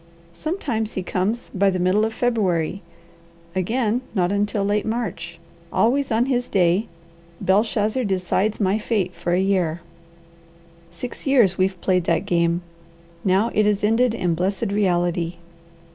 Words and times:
Sometimes 0.33 0.93
he 0.93 1.03
comes 1.03 1.49
by 1.53 1.69
the 1.69 1.77
middle 1.77 2.05
of 2.05 2.11
February, 2.15 2.81
again 3.55 4.01
not 4.15 4.31
until 4.31 4.63
late 4.65 4.83
March. 4.83 5.37
Always 5.71 6.11
on 6.11 6.25
his 6.25 6.47
day, 6.47 6.87
Belshazzar 7.39 8.03
decides 8.05 8.59
my 8.59 8.79
fate 8.79 9.13
for 9.13 9.33
a 9.33 9.39
year. 9.39 9.81
Six 10.89 11.27
years 11.27 11.59
we've 11.59 11.79
played 11.81 12.05
that 12.05 12.25
game; 12.25 12.63
now 13.23 13.51
it 13.53 13.67
is 13.67 13.83
ended 13.83 14.15
in 14.15 14.33
blessed 14.33 14.71
reality. 14.71 15.35